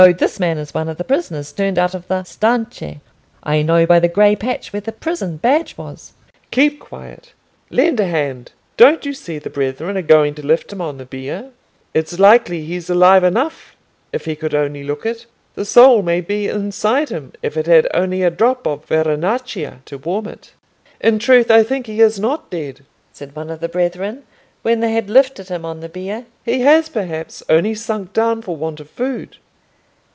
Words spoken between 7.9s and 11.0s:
a hand! Don't you see the brethren are going to lift him on